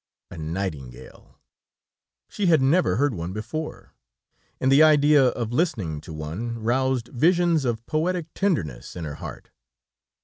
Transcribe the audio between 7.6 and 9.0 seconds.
of poetic tenderness